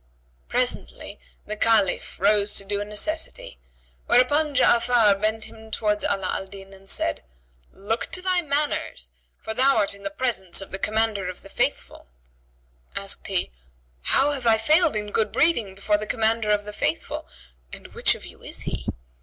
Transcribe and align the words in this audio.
Presently 0.47 1.19
the 1.45 1.55
Caliph 1.55 2.19
rose 2.19 2.55
to 2.55 2.63
do 2.65 2.81
a 2.81 2.85
necessity; 2.85 3.59
whereupon 4.07 4.55
Ja'afar 4.55 5.21
bent 5.21 5.43
him 5.43 5.69
towards 5.69 6.03
Ala 6.03 6.27
al 6.33 6.47
Din 6.47 6.73
and 6.73 6.89
said, 6.89 7.21
"Look 7.71 8.07
to 8.13 8.21
thy 8.23 8.41
manners, 8.41 9.11
for 9.43 9.53
thou 9.53 9.77
art 9.77 9.93
in 9.93 10.01
the 10.01 10.09
presence 10.09 10.59
of 10.59 10.71
the 10.71 10.79
Commander 10.79 11.29
of 11.29 11.43
the 11.43 11.49
Faithful" 11.49 12.09
Asked 12.95 13.27
he, 13.27 13.51
"How 14.01 14.31
have 14.31 14.47
I 14.47 14.57
failed 14.57 14.95
in 14.95 15.11
good 15.11 15.31
breeding 15.31 15.75
before 15.75 15.99
the 15.99 16.07
Commander 16.07 16.49
of 16.49 16.65
the 16.65 16.73
Faithful, 16.73 17.27
and 17.71 17.89
which 17.93 18.15
of 18.15 18.25
you 18.25 18.41
is 18.41 18.61
he?" 18.61 18.87